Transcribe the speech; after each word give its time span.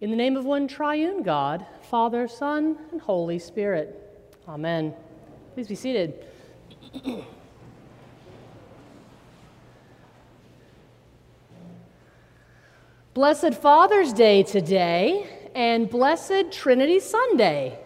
In 0.00 0.10
the 0.10 0.16
name 0.16 0.36
of 0.36 0.44
one 0.44 0.68
triune 0.68 1.22
God, 1.22 1.64
Father, 1.80 2.28
Son, 2.28 2.76
and 2.92 3.00
Holy 3.00 3.38
Spirit. 3.38 4.28
Amen. 4.46 4.92
Please 5.54 5.68
be 5.68 5.74
seated. 5.74 6.22
Blessed 13.14 13.54
Father's 13.54 14.12
Day 14.12 14.42
today, 14.42 15.26
and 15.54 15.88
blessed 15.88 16.52
Trinity 16.52 17.00
Sunday. 17.00 17.78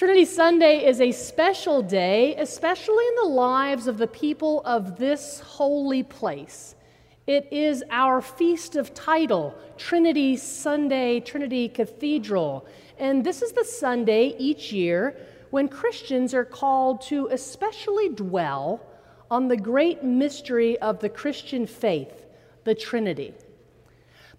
Trinity 0.00 0.24
Sunday 0.24 0.86
is 0.86 0.98
a 0.98 1.12
special 1.12 1.82
day, 1.82 2.34
especially 2.36 3.06
in 3.06 3.14
the 3.16 3.34
lives 3.34 3.86
of 3.86 3.98
the 3.98 4.06
people 4.06 4.62
of 4.64 4.96
this 4.96 5.40
holy 5.40 6.02
place. 6.02 6.74
It 7.26 7.46
is 7.52 7.84
our 7.90 8.22
feast 8.22 8.76
of 8.76 8.94
title, 8.94 9.54
Trinity 9.76 10.38
Sunday, 10.38 11.20
Trinity 11.20 11.68
Cathedral. 11.68 12.66
And 12.98 13.22
this 13.22 13.42
is 13.42 13.52
the 13.52 13.62
Sunday 13.62 14.34
each 14.38 14.72
year 14.72 15.18
when 15.50 15.68
Christians 15.68 16.32
are 16.32 16.46
called 16.46 17.02
to 17.02 17.28
especially 17.30 18.08
dwell 18.08 18.80
on 19.30 19.48
the 19.48 19.56
great 19.58 20.02
mystery 20.02 20.78
of 20.78 21.00
the 21.00 21.10
Christian 21.10 21.66
faith, 21.66 22.24
the 22.64 22.74
Trinity. 22.74 23.34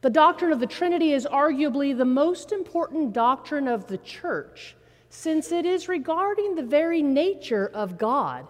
The 0.01 0.09
doctrine 0.09 0.53
of 0.53 0.59
the 0.59 0.65
Trinity 0.65 1.13
is 1.13 1.27
arguably 1.27 1.95
the 1.95 2.03
most 2.03 2.51
important 2.51 3.13
doctrine 3.13 3.67
of 3.67 3.85
the 3.85 3.99
church 3.99 4.75
since 5.11 5.51
it 5.51 5.65
is 5.65 5.89
regarding 5.89 6.55
the 6.55 6.63
very 6.63 7.01
nature 7.01 7.69
of 7.73 7.97
God. 7.97 8.47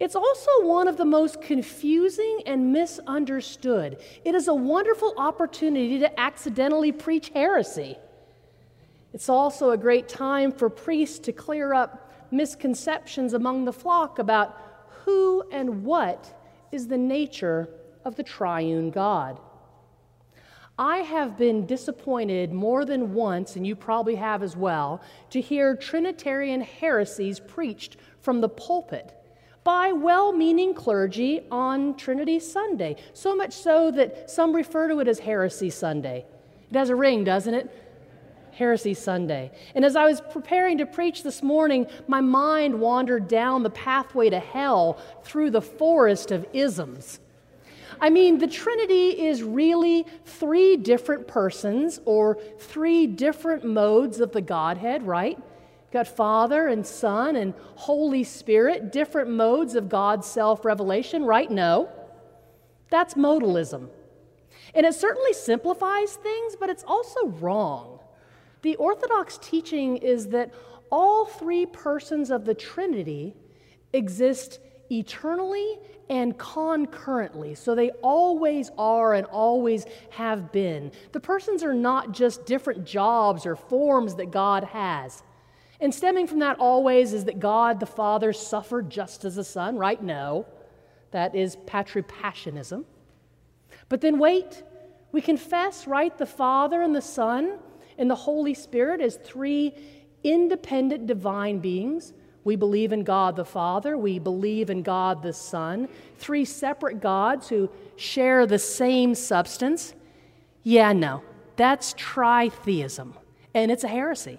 It's 0.00 0.16
also 0.16 0.50
one 0.62 0.88
of 0.88 0.96
the 0.96 1.04
most 1.04 1.42
confusing 1.42 2.40
and 2.46 2.72
misunderstood. 2.72 4.00
It 4.24 4.34
is 4.34 4.48
a 4.48 4.54
wonderful 4.54 5.14
opportunity 5.18 5.98
to 6.00 6.18
accidentally 6.18 6.90
preach 6.90 7.28
heresy. 7.28 7.96
It's 9.12 9.28
also 9.28 9.70
a 9.70 9.76
great 9.76 10.08
time 10.08 10.52
for 10.52 10.70
priests 10.70 11.18
to 11.20 11.32
clear 11.32 11.74
up 11.74 12.10
misconceptions 12.32 13.34
among 13.34 13.66
the 13.66 13.72
flock 13.72 14.18
about 14.18 14.58
who 15.04 15.44
and 15.52 15.84
what 15.84 16.42
is 16.72 16.88
the 16.88 16.98
nature 16.98 17.68
of 18.06 18.16
the 18.16 18.22
triune 18.22 18.90
God. 18.90 19.38
I 20.78 20.98
have 20.98 21.38
been 21.38 21.66
disappointed 21.66 22.52
more 22.52 22.84
than 22.84 23.14
once, 23.14 23.54
and 23.54 23.64
you 23.64 23.76
probably 23.76 24.16
have 24.16 24.42
as 24.42 24.56
well, 24.56 25.00
to 25.30 25.40
hear 25.40 25.76
Trinitarian 25.76 26.62
heresies 26.62 27.38
preached 27.38 27.96
from 28.20 28.40
the 28.40 28.48
pulpit 28.48 29.14
by 29.62 29.92
well 29.92 30.32
meaning 30.32 30.74
clergy 30.74 31.42
on 31.50 31.96
Trinity 31.96 32.40
Sunday. 32.40 32.96
So 33.12 33.36
much 33.36 33.52
so 33.52 33.92
that 33.92 34.28
some 34.28 34.52
refer 34.52 34.88
to 34.88 34.98
it 34.98 35.06
as 35.06 35.20
Heresy 35.20 35.70
Sunday. 35.70 36.26
It 36.70 36.76
has 36.76 36.90
a 36.90 36.96
ring, 36.96 37.22
doesn't 37.22 37.54
it? 37.54 37.70
Heresy 38.50 38.94
Sunday. 38.94 39.52
And 39.76 39.84
as 39.84 39.94
I 39.94 40.06
was 40.06 40.20
preparing 40.20 40.78
to 40.78 40.86
preach 40.86 41.22
this 41.22 41.42
morning, 41.42 41.86
my 42.08 42.20
mind 42.20 42.80
wandered 42.80 43.28
down 43.28 43.62
the 43.62 43.70
pathway 43.70 44.28
to 44.30 44.40
hell 44.40 44.98
through 45.22 45.50
the 45.50 45.62
forest 45.62 46.30
of 46.32 46.46
isms. 46.52 47.20
I 48.00 48.10
mean, 48.10 48.38
the 48.38 48.46
Trinity 48.46 49.10
is 49.26 49.42
really 49.42 50.06
three 50.24 50.76
different 50.76 51.26
persons 51.26 52.00
or 52.04 52.38
three 52.58 53.06
different 53.06 53.64
modes 53.64 54.20
of 54.20 54.32
the 54.32 54.40
Godhead, 54.40 55.06
right? 55.06 55.38
Got 55.92 56.08
Father 56.08 56.66
and 56.68 56.84
Son 56.84 57.36
and 57.36 57.54
Holy 57.76 58.24
Spirit, 58.24 58.92
different 58.92 59.30
modes 59.30 59.74
of 59.74 59.88
God's 59.88 60.26
self 60.26 60.64
revelation, 60.64 61.24
right? 61.24 61.50
No. 61.50 61.88
That's 62.90 63.14
modalism. 63.14 63.88
And 64.74 64.84
it 64.84 64.94
certainly 64.94 65.32
simplifies 65.32 66.14
things, 66.14 66.56
but 66.58 66.68
it's 66.68 66.84
also 66.84 67.26
wrong. 67.26 68.00
The 68.62 68.76
Orthodox 68.76 69.38
teaching 69.38 69.98
is 69.98 70.28
that 70.28 70.52
all 70.90 71.26
three 71.26 71.66
persons 71.66 72.30
of 72.30 72.44
the 72.44 72.54
Trinity 72.54 73.34
exist 73.92 74.58
eternally 74.90 75.78
and 76.08 76.36
concurrently. 76.38 77.54
So 77.54 77.74
they 77.74 77.90
always 78.02 78.70
are 78.76 79.14
and 79.14 79.26
always 79.26 79.86
have 80.10 80.52
been. 80.52 80.92
The 81.12 81.20
persons 81.20 81.62
are 81.62 81.74
not 81.74 82.12
just 82.12 82.46
different 82.46 82.84
jobs 82.84 83.46
or 83.46 83.56
forms 83.56 84.14
that 84.16 84.30
God 84.30 84.64
has. 84.64 85.22
And 85.80 85.94
stemming 85.94 86.26
from 86.26 86.38
that 86.40 86.58
always 86.58 87.12
is 87.12 87.24
that 87.24 87.40
God 87.40 87.80
the 87.80 87.86
Father 87.86 88.32
suffered 88.32 88.90
just 88.90 89.24
as 89.24 89.36
the 89.36 89.44
Son, 89.44 89.76
right? 89.76 90.02
No. 90.02 90.46
That 91.10 91.34
is 91.34 91.56
patripassianism. 91.66 92.84
But 93.88 94.00
then 94.00 94.18
wait, 94.18 94.62
we 95.12 95.20
confess, 95.20 95.86
right, 95.86 96.16
the 96.16 96.26
Father 96.26 96.82
and 96.82 96.94
the 96.94 97.02
Son 97.02 97.58
and 97.98 98.10
the 98.10 98.14
Holy 98.14 98.54
Spirit 98.54 99.00
as 99.00 99.16
three 99.16 99.74
independent 100.22 101.06
divine 101.06 101.58
beings 101.58 102.12
we 102.44 102.56
believe 102.56 102.92
in 102.92 103.04
God 103.04 103.36
the 103.36 103.44
Father, 103.44 103.96
we 103.96 104.18
believe 104.18 104.70
in 104.70 104.82
God 104.82 105.22
the 105.22 105.32
Son, 105.32 105.88
three 106.18 106.44
separate 106.44 107.00
gods 107.00 107.48
who 107.48 107.70
share 107.96 108.46
the 108.46 108.58
same 108.58 109.14
substance. 109.14 109.94
Yeah, 110.62 110.92
no, 110.92 111.22
that's 111.56 111.94
tritheism, 111.94 113.14
and 113.54 113.70
it's 113.72 113.84
a 113.84 113.88
heresy. 113.88 114.38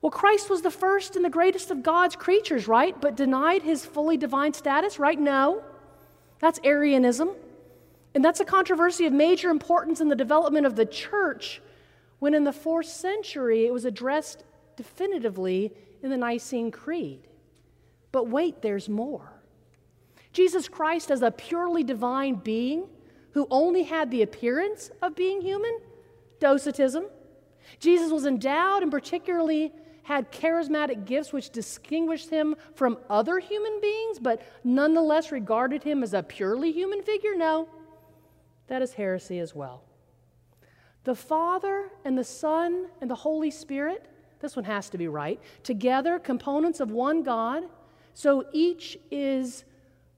Well, 0.00 0.10
Christ 0.10 0.50
was 0.50 0.62
the 0.62 0.70
first 0.70 1.14
and 1.14 1.24
the 1.24 1.30
greatest 1.30 1.70
of 1.70 1.82
God's 1.82 2.16
creatures, 2.16 2.66
right? 2.66 3.00
But 3.00 3.16
denied 3.16 3.62
his 3.62 3.84
fully 3.84 4.16
divine 4.16 4.52
status, 4.52 4.98
right? 4.98 5.18
No. 5.18 5.62
That's 6.40 6.58
Arianism. 6.64 7.30
And 8.14 8.24
that's 8.24 8.40
a 8.40 8.44
controversy 8.44 9.06
of 9.06 9.12
major 9.12 9.48
importance 9.48 10.00
in 10.00 10.08
the 10.08 10.16
development 10.16 10.66
of 10.66 10.74
the 10.74 10.84
church 10.84 11.62
when 12.18 12.34
in 12.34 12.44
the 12.44 12.52
fourth 12.52 12.86
century 12.86 13.66
it 13.66 13.72
was 13.72 13.84
addressed 13.84 14.44
definitively 14.76 15.72
in 16.02 16.10
the 16.10 16.16
Nicene 16.16 16.70
Creed. 16.70 17.28
But 18.10 18.28
wait, 18.28 18.62
there's 18.62 18.88
more. 18.88 19.32
Jesus 20.32 20.68
Christ, 20.68 21.10
as 21.10 21.22
a 21.22 21.30
purely 21.30 21.84
divine 21.84 22.36
being 22.36 22.86
who 23.32 23.46
only 23.50 23.82
had 23.82 24.10
the 24.10 24.22
appearance 24.22 24.90
of 25.00 25.14
being 25.14 25.40
human, 25.40 25.78
docetism. 26.40 27.06
Jesus 27.78 28.10
was 28.10 28.26
endowed 28.26 28.82
and 28.82 28.90
particularly 28.90 29.72
had 30.02 30.32
charismatic 30.32 31.04
gifts 31.04 31.32
which 31.32 31.50
distinguished 31.50 32.28
him 32.28 32.56
from 32.74 32.98
other 33.08 33.38
human 33.38 33.80
beings, 33.80 34.18
but 34.18 34.42
nonetheless 34.64 35.30
regarded 35.30 35.82
him 35.82 36.02
as 36.02 36.12
a 36.12 36.22
purely 36.22 36.72
human 36.72 37.02
figure? 37.02 37.34
No, 37.36 37.68
that 38.66 38.82
is 38.82 38.94
heresy 38.94 39.38
as 39.38 39.54
well. 39.54 39.84
The 41.04 41.14
Father 41.14 41.90
and 42.04 42.16
the 42.16 42.24
Son 42.24 42.86
and 43.00 43.10
the 43.10 43.14
Holy 43.14 43.50
Spirit 43.50 44.06
this 44.42 44.56
one 44.56 44.66
has 44.66 44.90
to 44.90 44.98
be 44.98 45.08
right. 45.08 45.40
Together, 45.62 46.18
components 46.18 46.80
of 46.80 46.90
one 46.90 47.22
God. 47.22 47.62
So 48.12 48.44
each 48.52 48.98
is 49.10 49.64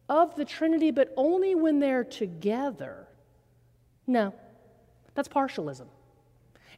of 0.09 0.35
the 0.35 0.45
Trinity, 0.45 0.91
but 0.91 1.13
only 1.17 1.55
when 1.55 1.79
they're 1.79 2.03
together. 2.03 3.07
No, 4.07 4.35
that's 5.15 5.29
partialism. 5.29 5.87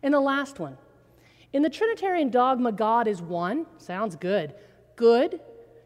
And 0.02 0.12
the 0.12 0.20
last 0.20 0.58
one. 0.58 0.76
In 1.52 1.62
the 1.62 1.70
Trinitarian 1.70 2.30
dogma, 2.30 2.72
God 2.72 3.08
is 3.08 3.22
one. 3.22 3.66
Sounds 3.78 4.16
good. 4.16 4.54
Good, 4.96 5.40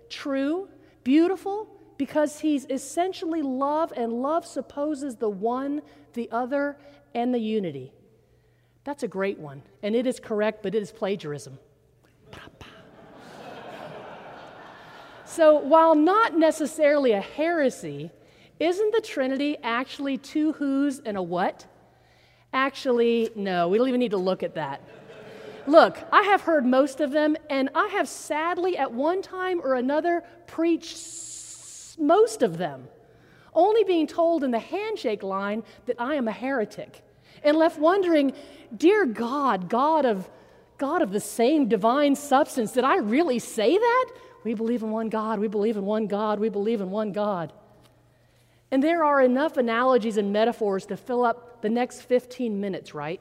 true, 0.09 0.69
beautiful, 1.05 1.69
because 1.97 2.41
he's 2.41 2.65
essentially 2.71 3.43
love, 3.43 3.93
and 3.97 4.13
love 4.13 4.47
supposes 4.47 5.17
the 5.17 5.29
one, 5.29 5.83
the 6.15 6.29
other, 6.33 6.79
and 7.15 7.33
the 7.33 7.39
unity. 7.39 7.93
That's 8.85 9.03
a 9.03 9.09
great 9.09 9.39
one, 9.39 9.63
and 9.83 9.95
it 9.95 10.07
is 10.07 10.19
correct, 10.19 10.63
but 10.63 10.75
it 10.75 10.83
is 10.83 10.91
plagiarism. 10.91 11.59
so, 15.27 15.59
while 15.59 15.95
not 15.95 16.37
necessarily 16.37 17.13
a 17.13 17.21
heresy, 17.21 18.11
isn't 18.59 18.93
the 18.95 19.01
Trinity 19.01 19.59
actually 19.63 20.17
two 20.17 20.53
who's 20.53 20.99
and 21.01 21.17
a 21.17 21.23
what? 21.23 21.67
Actually, 22.53 23.31
no, 23.37 23.69
we 23.69 23.79
don't 23.79 23.89
even 23.89 24.01
need 24.01 24.11
to 24.13 24.17
look 24.17 24.43
at 24.43 24.55
that. 24.55 24.83
Look, 25.67 25.99
I 26.11 26.23
have 26.23 26.41
heard 26.41 26.65
most 26.65 27.01
of 27.01 27.11
them, 27.11 27.37
and 27.51 27.69
I 27.75 27.89
have 27.89 28.09
sadly, 28.09 28.79
at 28.79 28.93
one 28.93 29.21
time 29.21 29.61
or 29.63 29.75
another, 29.75 30.25
preached 30.47 31.99
most 31.99 32.43
of 32.43 32.57
them, 32.57 32.89
only 33.53 33.85
being 33.85 34.07
told 34.07 34.43
in 34.43 34.51
the 34.51 34.59
handshake 34.59 35.23
line 35.23 35.63
that 35.85 35.97
I 36.01 36.15
am 36.15 36.29
a 36.29 36.33
heretic 36.33 37.03
and 37.43 37.57
left 37.57 37.79
wondering, 37.79 38.33
Dear 38.77 39.07
God, 39.07 39.69
God 39.69 40.05
of, 40.05 40.29
God 40.79 41.03
of 41.03 41.11
the 41.11 41.21
same 41.21 41.69
divine 41.69 42.15
substance, 42.15 42.73
did 42.73 42.85
I 42.85 42.97
really 42.97 43.39
say 43.39 43.77
that? 43.77 44.11
We 44.45 44.55
believe 44.55 44.83
in 44.83 44.91
one 44.91 45.09
God, 45.09 45.39
we 45.39 45.49
believe 45.49 45.77
in 45.77 45.85
one 45.85 46.07
God, 46.07 46.39
we 46.39 46.49
believe 46.49 46.81
in 46.81 46.91
one 46.91 47.13
God. 47.13 47.53
And 48.71 48.83
there 48.83 49.05
are 49.05 49.21
enough 49.21 49.57
analogies 49.57 50.17
and 50.17 50.33
metaphors 50.33 50.87
to 50.87 50.97
fill 50.97 51.25
up 51.25 51.61
the 51.63 51.69
next 51.69 52.03
15 52.03 52.61
minutes, 52.61 52.95
right? 52.95 53.21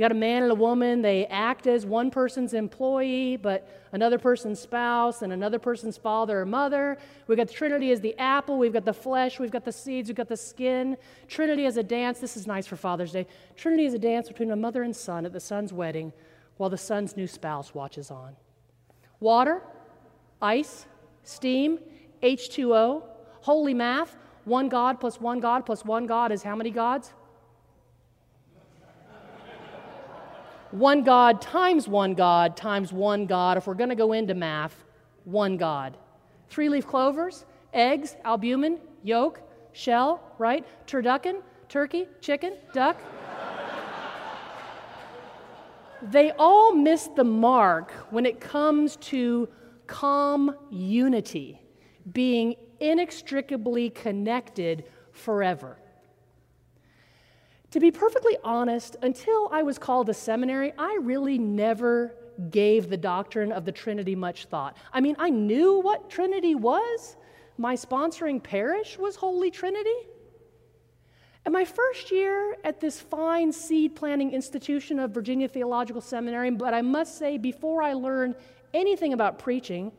You 0.00 0.04
got 0.04 0.12
a 0.12 0.14
man 0.14 0.44
and 0.44 0.50
a 0.50 0.54
woman, 0.54 1.02
they 1.02 1.26
act 1.26 1.66
as 1.66 1.84
one 1.84 2.10
person's 2.10 2.54
employee, 2.54 3.36
but 3.36 3.68
another 3.92 4.18
person's 4.18 4.58
spouse 4.58 5.20
and 5.20 5.30
another 5.30 5.58
person's 5.58 5.98
father 5.98 6.40
or 6.40 6.46
mother. 6.46 6.96
We've 7.26 7.36
got 7.36 7.48
the 7.48 7.52
Trinity 7.52 7.92
as 7.92 8.00
the 8.00 8.18
apple, 8.18 8.56
we've 8.56 8.72
got 8.72 8.86
the 8.86 8.94
flesh, 8.94 9.38
we've 9.38 9.50
got 9.50 9.66
the 9.66 9.72
seeds, 9.72 10.08
we've 10.08 10.16
got 10.16 10.28
the 10.28 10.38
skin. 10.38 10.96
Trinity 11.28 11.66
as 11.66 11.76
a 11.76 11.82
dance. 11.82 12.18
This 12.18 12.34
is 12.34 12.46
nice 12.46 12.66
for 12.66 12.76
Father's 12.76 13.12
Day. 13.12 13.26
Trinity 13.58 13.84
is 13.84 13.92
a 13.92 13.98
dance 13.98 14.26
between 14.26 14.50
a 14.52 14.56
mother 14.56 14.84
and 14.84 14.96
son 14.96 15.26
at 15.26 15.34
the 15.34 15.38
son's 15.38 15.70
wedding 15.70 16.14
while 16.56 16.70
the 16.70 16.78
son's 16.78 17.14
new 17.14 17.26
spouse 17.26 17.74
watches 17.74 18.10
on. 18.10 18.36
Water, 19.20 19.60
ice, 20.40 20.86
steam, 21.24 21.78
H2O, 22.22 23.02
holy 23.42 23.74
math, 23.74 24.16
one 24.46 24.70
God 24.70 24.98
plus 24.98 25.20
one 25.20 25.40
God 25.40 25.66
plus 25.66 25.84
one 25.84 26.06
God 26.06 26.32
is 26.32 26.42
how 26.42 26.56
many 26.56 26.70
gods? 26.70 27.12
One 30.70 31.02
God 31.02 31.40
times 31.40 31.88
one 31.88 32.14
God 32.14 32.56
times 32.56 32.92
one 32.92 33.26
God, 33.26 33.56
if 33.56 33.66
we're 33.66 33.74
going 33.74 33.90
to 33.90 33.96
go 33.96 34.12
into 34.12 34.34
math, 34.34 34.84
one 35.24 35.56
God. 35.56 35.96
Three 36.48 36.68
leaf 36.68 36.86
clovers, 36.86 37.44
eggs, 37.72 38.16
albumin, 38.24 38.78
yolk, 39.02 39.40
shell, 39.72 40.22
right? 40.38 40.64
Turducken, 40.86 41.42
turkey, 41.68 42.06
chicken, 42.20 42.54
duck. 42.72 42.96
they 46.02 46.32
all 46.32 46.74
miss 46.74 47.08
the 47.16 47.24
mark 47.24 47.92
when 48.10 48.24
it 48.24 48.40
comes 48.40 48.96
to 48.96 49.48
calm 49.86 50.54
unity, 50.70 51.60
being 52.12 52.54
inextricably 52.78 53.90
connected 53.90 54.84
forever. 55.12 55.79
To 57.72 57.78
be 57.78 57.92
perfectly 57.92 58.36
honest, 58.42 58.96
until 59.00 59.48
I 59.52 59.62
was 59.62 59.78
called 59.78 60.08
to 60.08 60.14
seminary, 60.14 60.72
I 60.76 60.98
really 61.02 61.38
never 61.38 62.16
gave 62.50 62.88
the 62.88 62.96
doctrine 62.96 63.52
of 63.52 63.64
the 63.64 63.70
Trinity 63.70 64.16
much 64.16 64.46
thought. 64.46 64.76
I 64.92 65.00
mean, 65.00 65.14
I 65.20 65.30
knew 65.30 65.78
what 65.80 66.10
Trinity 66.10 66.56
was. 66.56 67.16
My 67.58 67.76
sponsoring 67.76 68.42
parish 68.42 68.98
was 68.98 69.14
Holy 69.14 69.52
Trinity. 69.52 69.94
And 71.44 71.52
my 71.52 71.64
first 71.64 72.10
year 72.10 72.56
at 72.64 72.80
this 72.80 73.00
fine 73.00 73.52
seed 73.52 73.94
planting 73.94 74.32
institution 74.32 74.98
of 74.98 75.12
Virginia 75.12 75.46
Theological 75.46 76.00
Seminary, 76.00 76.50
but 76.50 76.74
I 76.74 76.82
must 76.82 77.18
say, 77.18 77.38
before 77.38 77.82
I 77.82 77.92
learned 77.92 78.34
anything 78.74 79.12
about 79.12 79.38
preaching, 79.38 79.92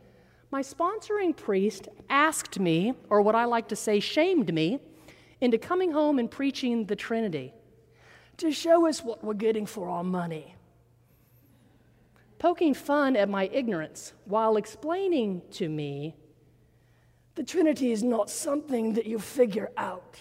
my 0.51 0.61
sponsoring 0.61 1.35
priest 1.35 1.87
asked 2.09 2.59
me, 2.59 2.93
or 3.09 3.21
what 3.21 3.33
I 3.33 3.45
like 3.45 3.69
to 3.69 3.77
say, 3.77 4.01
shamed 4.01 4.53
me, 4.53 4.79
into 5.39 5.57
coming 5.57 5.93
home 5.93 6.19
and 6.19 6.29
preaching 6.29 6.85
the 6.85 6.95
Trinity 6.97 7.53
to 8.41 8.51
show 8.51 8.87
us 8.87 9.03
what 9.03 9.23
we're 9.23 9.33
getting 9.33 9.65
for 9.65 9.87
our 9.87 10.03
money. 10.03 10.55
Poking 12.39 12.73
fun 12.73 13.15
at 13.15 13.29
my 13.29 13.47
ignorance 13.53 14.13
while 14.25 14.57
explaining 14.57 15.43
to 15.51 15.69
me 15.69 16.15
the 17.35 17.43
Trinity 17.43 17.91
is 17.91 18.03
not 18.03 18.29
something 18.29 18.93
that 18.93 19.05
you 19.05 19.19
figure 19.19 19.69
out. 19.77 20.17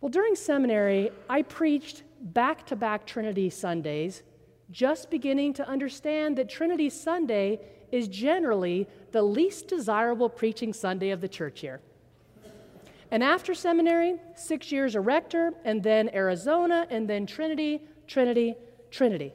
Well, 0.00 0.10
during 0.10 0.34
seminary, 0.34 1.10
I 1.30 1.42
preached 1.42 2.02
back 2.20 2.66
to 2.66 2.76
back 2.76 3.06
Trinity 3.06 3.48
Sundays, 3.48 4.22
just 4.70 5.10
beginning 5.10 5.54
to 5.54 5.68
understand 5.68 6.36
that 6.36 6.48
Trinity 6.48 6.90
Sunday 6.90 7.60
is 7.90 8.08
generally 8.08 8.88
the 9.12 9.22
least 9.22 9.68
desirable 9.68 10.28
preaching 10.28 10.72
Sunday 10.72 11.10
of 11.10 11.20
the 11.20 11.28
church 11.28 11.62
year. 11.62 11.80
And 13.10 13.22
after 13.22 13.54
seminary, 13.54 14.16
six 14.34 14.70
years 14.70 14.94
a 14.94 15.00
rector, 15.00 15.52
and 15.64 15.82
then 15.82 16.10
Arizona, 16.12 16.86
and 16.90 17.08
then 17.08 17.26
Trinity, 17.26 17.80
Trinity, 18.06 18.54
Trinity. 18.90 19.32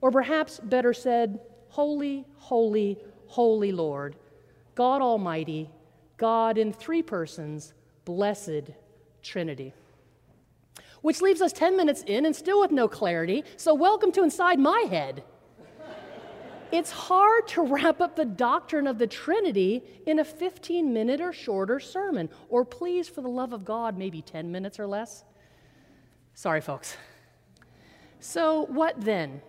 Or 0.00 0.10
perhaps 0.10 0.60
better 0.60 0.92
said, 0.92 1.40
Holy, 1.68 2.24
Holy, 2.36 2.98
Holy 3.26 3.72
Lord, 3.72 4.14
God 4.76 5.02
Almighty, 5.02 5.70
God 6.16 6.56
in 6.56 6.72
three 6.72 7.02
persons, 7.02 7.72
blessed 8.04 8.70
Trinity. 9.22 9.74
Which 11.00 11.20
leaves 11.20 11.42
us 11.42 11.52
10 11.52 11.76
minutes 11.76 12.02
in 12.06 12.26
and 12.26 12.34
still 12.34 12.60
with 12.60 12.70
no 12.70 12.86
clarity, 12.86 13.44
so 13.56 13.74
welcome 13.74 14.12
to 14.12 14.22
Inside 14.22 14.58
My 14.60 14.86
Head. 14.88 15.24
It's 16.74 16.90
hard 16.90 17.46
to 17.48 17.62
wrap 17.62 18.00
up 18.00 18.16
the 18.16 18.24
doctrine 18.24 18.88
of 18.88 18.98
the 18.98 19.06
Trinity 19.06 19.84
in 20.06 20.18
a 20.18 20.24
15 20.24 20.92
minute 20.92 21.20
or 21.20 21.32
shorter 21.32 21.78
sermon, 21.78 22.28
or 22.48 22.64
please, 22.64 23.08
for 23.08 23.20
the 23.20 23.28
love 23.28 23.52
of 23.52 23.64
God, 23.64 23.96
maybe 23.96 24.20
10 24.20 24.50
minutes 24.50 24.80
or 24.80 24.86
less. 24.88 25.22
Sorry, 26.34 26.60
folks. 26.60 26.96
So, 28.18 28.66
what 28.66 29.00
then? 29.00 29.40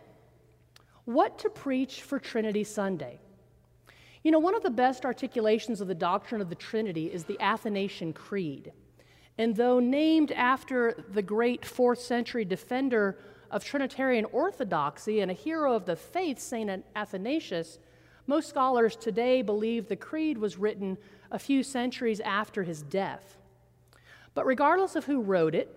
What 1.05 1.39
to 1.39 1.49
preach 1.49 2.03
for 2.03 2.19
Trinity 2.19 2.63
Sunday? 2.63 3.19
You 4.21 4.29
know, 4.29 4.37
one 4.37 4.53
of 4.53 4.61
the 4.61 4.69
best 4.69 5.03
articulations 5.03 5.81
of 5.81 5.87
the 5.87 5.95
doctrine 5.95 6.41
of 6.41 6.49
the 6.49 6.55
Trinity 6.55 7.11
is 7.11 7.23
the 7.23 7.41
Athanasian 7.41 8.13
Creed. 8.13 8.71
And 9.39 9.55
though 9.55 9.79
named 9.79 10.31
after 10.31 11.03
the 11.11 11.23
great 11.23 11.65
fourth 11.65 12.01
century 12.01 12.45
defender 12.45 13.17
of 13.55 13.63
Trinitarian 13.63 14.25
orthodoxy 14.33 15.21
and 15.21 15.31
a 15.31 15.33
hero 15.33 15.73
of 15.73 15.85
the 15.85 15.95
faith, 15.95 16.39
St. 16.39 16.83
Athanasius, 16.93 17.79
most 18.27 18.49
scholars 18.49 18.97
today 18.97 19.41
believe 19.41 19.87
the 19.87 19.95
creed 19.95 20.37
was 20.37 20.57
written 20.57 20.97
a 21.31 21.39
few 21.39 21.63
centuries 21.63 22.19
after 22.19 22.63
his 22.63 22.81
death. 22.81 23.37
But 24.33 24.45
regardless 24.45 24.97
of 24.97 25.05
who 25.05 25.21
wrote 25.21 25.55
it, 25.55 25.73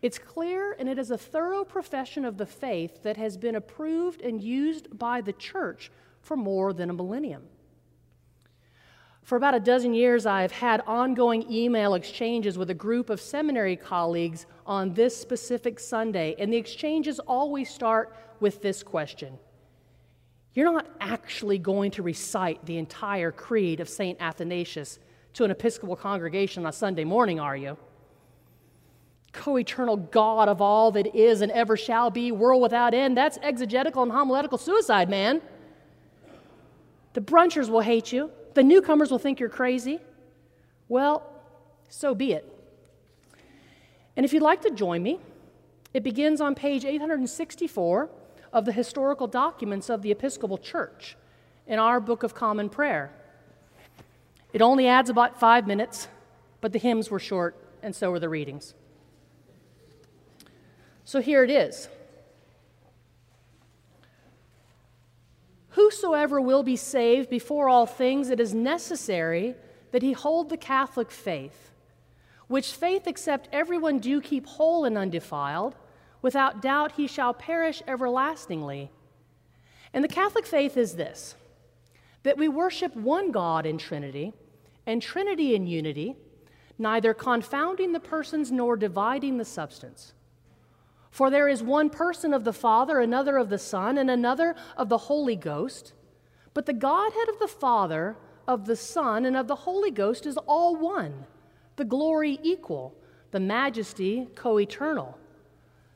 it's 0.00 0.18
clear 0.18 0.74
and 0.78 0.88
it 0.88 0.98
is 0.98 1.10
a 1.10 1.18
thorough 1.18 1.62
profession 1.62 2.24
of 2.24 2.38
the 2.38 2.46
faith 2.46 3.02
that 3.02 3.18
has 3.18 3.36
been 3.36 3.54
approved 3.54 4.22
and 4.22 4.42
used 4.42 4.98
by 4.98 5.20
the 5.20 5.34
church 5.34 5.92
for 6.22 6.38
more 6.38 6.72
than 6.72 6.88
a 6.88 6.94
millennium. 6.94 7.42
For 9.22 9.36
about 9.36 9.54
a 9.54 9.60
dozen 9.60 9.94
years, 9.94 10.26
I've 10.26 10.52
had 10.52 10.82
ongoing 10.86 11.50
email 11.50 11.94
exchanges 11.94 12.58
with 12.58 12.70
a 12.70 12.74
group 12.74 13.10
of 13.10 13.20
seminary 13.20 13.76
colleagues 13.76 14.46
on 14.66 14.94
this 14.94 15.16
specific 15.16 15.78
Sunday, 15.78 16.34
and 16.38 16.52
the 16.52 16.56
exchanges 16.56 17.20
always 17.20 17.70
start 17.70 18.16
with 18.40 18.62
this 18.62 18.82
question 18.82 19.38
You're 20.54 20.72
not 20.72 20.86
actually 21.00 21.58
going 21.58 21.90
to 21.92 22.02
recite 22.02 22.64
the 22.66 22.78
entire 22.78 23.30
creed 23.30 23.80
of 23.80 23.88
St. 23.88 24.20
Athanasius 24.20 24.98
to 25.34 25.44
an 25.44 25.50
Episcopal 25.50 25.96
congregation 25.96 26.64
on 26.64 26.70
a 26.70 26.72
Sunday 26.72 27.04
morning, 27.04 27.38
are 27.38 27.56
you? 27.56 27.76
Co 29.32 29.58
eternal 29.58 29.96
God 29.96 30.48
of 30.48 30.60
all 30.60 30.90
that 30.92 31.14
is 31.14 31.40
and 31.40 31.52
ever 31.52 31.76
shall 31.76 32.10
be, 32.10 32.32
world 32.32 32.62
without 32.62 32.94
end, 32.94 33.16
that's 33.16 33.38
exegetical 33.42 34.02
and 34.02 34.10
homiletical 34.10 34.58
suicide, 34.58 35.08
man. 35.08 35.40
The 37.12 37.20
brunchers 37.20 37.68
will 37.68 37.80
hate 37.80 38.12
you. 38.12 38.32
The 38.60 38.64
newcomers 38.64 39.10
will 39.10 39.18
think 39.18 39.40
you're 39.40 39.48
crazy. 39.48 40.00
Well, 40.86 41.22
so 41.88 42.14
be 42.14 42.34
it. 42.34 42.44
And 44.14 44.26
if 44.26 44.34
you'd 44.34 44.42
like 44.42 44.60
to 44.60 44.70
join 44.70 45.02
me, 45.02 45.18
it 45.94 46.02
begins 46.02 46.42
on 46.42 46.54
page 46.54 46.84
864 46.84 48.10
of 48.52 48.66
the 48.66 48.72
historical 48.72 49.26
documents 49.26 49.88
of 49.88 50.02
the 50.02 50.10
Episcopal 50.10 50.58
Church 50.58 51.16
in 51.66 51.78
our 51.78 52.00
Book 52.00 52.22
of 52.22 52.34
Common 52.34 52.68
Prayer. 52.68 53.10
It 54.52 54.60
only 54.60 54.86
adds 54.86 55.08
about 55.08 55.40
five 55.40 55.66
minutes, 55.66 56.08
but 56.60 56.74
the 56.74 56.78
hymns 56.78 57.10
were 57.10 57.18
short, 57.18 57.56
and 57.82 57.96
so 57.96 58.10
were 58.10 58.20
the 58.20 58.28
readings. 58.28 58.74
So 61.06 61.22
here 61.22 61.42
it 61.44 61.50
is. 61.50 61.88
Whosoever 65.90 66.40
will 66.40 66.62
be 66.62 66.76
saved 66.76 67.28
before 67.28 67.68
all 67.68 67.84
things, 67.84 68.30
it 68.30 68.38
is 68.38 68.54
necessary 68.54 69.56
that 69.90 70.02
he 70.02 70.12
hold 70.12 70.48
the 70.48 70.56
Catholic 70.56 71.10
faith, 71.10 71.72
which 72.46 72.70
faith 72.74 73.08
except 73.08 73.48
everyone 73.50 73.98
do 73.98 74.20
keep 74.20 74.46
whole 74.46 74.84
and 74.84 74.96
undefiled, 74.96 75.74
without 76.22 76.62
doubt 76.62 76.92
he 76.92 77.08
shall 77.08 77.34
perish 77.34 77.82
everlastingly. 77.88 78.92
And 79.92 80.04
the 80.04 80.08
Catholic 80.08 80.46
faith 80.46 80.76
is 80.76 80.94
this 80.94 81.34
that 82.22 82.38
we 82.38 82.46
worship 82.46 82.94
one 82.94 83.32
God 83.32 83.66
in 83.66 83.76
Trinity, 83.76 84.32
and 84.86 85.02
Trinity 85.02 85.56
in 85.56 85.66
unity, 85.66 86.14
neither 86.78 87.12
confounding 87.12 87.90
the 87.90 87.98
persons 87.98 88.52
nor 88.52 88.76
dividing 88.76 89.38
the 89.38 89.44
substance. 89.44 90.12
For 91.10 91.28
there 91.28 91.48
is 91.48 91.62
one 91.62 91.90
person 91.90 92.32
of 92.32 92.44
the 92.44 92.52
Father, 92.52 93.00
another 93.00 93.36
of 93.36 93.48
the 93.48 93.58
Son, 93.58 93.98
and 93.98 94.08
another 94.08 94.54
of 94.76 94.88
the 94.88 94.98
Holy 94.98 95.36
Ghost. 95.36 95.92
But 96.54 96.66
the 96.66 96.72
Godhead 96.72 97.28
of 97.28 97.38
the 97.40 97.48
Father, 97.48 98.16
of 98.46 98.66
the 98.66 98.76
Son, 98.76 99.24
and 99.24 99.36
of 99.36 99.48
the 99.48 99.56
Holy 99.56 99.90
Ghost 99.90 100.24
is 100.24 100.36
all 100.36 100.76
one, 100.76 101.26
the 101.76 101.84
glory 101.84 102.38
equal, 102.42 102.94
the 103.32 103.40
majesty 103.40 104.28
co 104.34 104.58
eternal. 104.58 105.18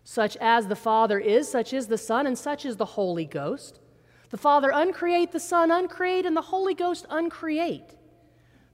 Such 0.02 0.36
as 0.36 0.66
the 0.66 0.76
Father 0.76 1.18
is, 1.18 1.48
such 1.48 1.72
is 1.72 1.86
the 1.86 1.96
Son, 1.96 2.26
and 2.26 2.36
such 2.36 2.66
is 2.66 2.76
the 2.76 2.84
Holy 2.84 3.24
Ghost. 3.24 3.80
The 4.30 4.36
Father 4.36 4.70
uncreate, 4.74 5.32
the 5.32 5.40
Son 5.40 5.70
uncreate, 5.70 6.26
and 6.26 6.36
the 6.36 6.42
Holy 6.42 6.74
Ghost 6.74 7.06
uncreate. 7.08 7.94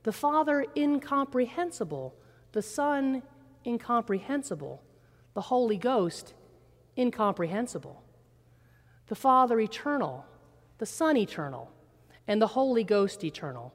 The 0.03 0.13
Father 0.13 0.65
incomprehensible, 0.75 2.15
the 2.53 2.63
Son 2.63 3.23
incomprehensible 3.67 4.83
the 5.41 5.45
Holy 5.45 5.79
Ghost 5.79 6.35
incomprehensible. 6.99 8.03
The 9.07 9.15
Father 9.15 9.59
eternal, 9.59 10.27
the 10.77 10.85
Son 10.85 11.17
eternal, 11.17 11.71
and 12.29 12.43
the 12.43 12.47
Holy 12.49 12.85
Ghost 12.85 13.25
eternal. 13.25 13.73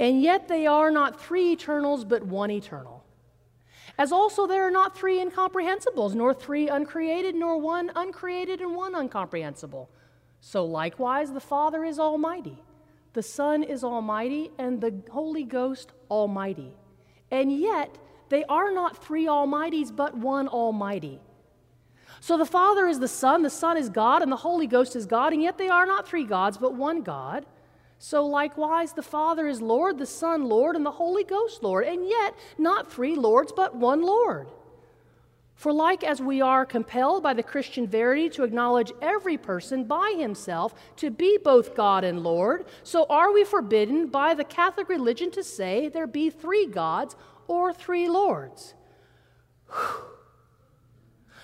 And 0.00 0.20
yet 0.20 0.48
they 0.48 0.66
are 0.66 0.90
not 0.90 1.22
three 1.22 1.52
eternals, 1.52 2.04
but 2.04 2.24
one 2.24 2.50
eternal. 2.50 3.04
As 3.96 4.10
also 4.10 4.48
there 4.48 4.66
are 4.66 4.72
not 4.72 4.98
three 4.98 5.24
incomprehensibles, 5.24 6.16
nor 6.16 6.34
three 6.34 6.66
uncreated, 6.68 7.36
nor 7.36 7.56
one 7.56 7.92
uncreated 7.94 8.60
and 8.60 8.74
one 8.74 8.96
uncomprehensible. 8.96 9.88
So 10.40 10.64
likewise 10.64 11.30
the 11.30 11.38
Father 11.38 11.84
is 11.84 12.00
almighty, 12.00 12.60
the 13.12 13.22
Son 13.22 13.62
is 13.62 13.84
almighty, 13.84 14.50
and 14.58 14.80
the 14.80 15.00
Holy 15.12 15.44
Ghost 15.44 15.92
almighty. 16.10 16.72
And 17.30 17.56
yet 17.56 17.96
they 18.30 18.44
are 18.44 18.72
not 18.72 19.04
three 19.04 19.26
almighties, 19.26 19.94
but 19.94 20.16
one 20.16 20.48
almighty. 20.48 21.20
So 22.20 22.38
the 22.38 22.46
Father 22.46 22.86
is 22.86 23.00
the 23.00 23.08
Son, 23.08 23.42
the 23.42 23.50
Son 23.50 23.76
is 23.76 23.88
God, 23.88 24.22
and 24.22 24.30
the 24.30 24.36
Holy 24.36 24.66
Ghost 24.66 24.96
is 24.96 25.06
God, 25.06 25.32
and 25.32 25.42
yet 25.42 25.58
they 25.58 25.68
are 25.68 25.86
not 25.86 26.08
three 26.08 26.24
gods, 26.24 26.56
but 26.56 26.74
one 26.74 27.02
God. 27.02 27.44
So 27.98 28.24
likewise, 28.24 28.92
the 28.92 29.02
Father 29.02 29.46
is 29.46 29.60
Lord, 29.60 29.98
the 29.98 30.06
Son 30.06 30.44
Lord, 30.44 30.76
and 30.76 30.86
the 30.86 30.90
Holy 30.92 31.24
Ghost 31.24 31.62
Lord, 31.62 31.84
and 31.86 32.06
yet 32.06 32.34
not 32.56 32.90
three 32.90 33.14
Lords, 33.14 33.52
but 33.54 33.74
one 33.74 34.00
Lord. 34.00 34.48
For 35.54 35.72
like 35.74 36.02
as 36.02 36.22
we 36.22 36.40
are 36.40 36.64
compelled 36.64 37.22
by 37.22 37.34
the 37.34 37.42
Christian 37.42 37.86
verity 37.86 38.30
to 38.30 38.44
acknowledge 38.44 38.92
every 39.02 39.36
person 39.36 39.84
by 39.84 40.14
himself 40.18 40.74
to 40.96 41.10
be 41.10 41.36
both 41.36 41.74
God 41.74 42.02
and 42.02 42.22
Lord, 42.22 42.64
so 42.82 43.04
are 43.10 43.30
we 43.30 43.44
forbidden 43.44 44.06
by 44.06 44.32
the 44.32 44.44
Catholic 44.44 44.88
religion 44.88 45.30
to 45.32 45.44
say 45.44 45.88
there 45.88 46.06
be 46.06 46.30
three 46.30 46.64
gods 46.64 47.14
or 47.50 47.72
three 47.72 48.08
Lords. 48.08 48.74
Whew. 49.66 50.04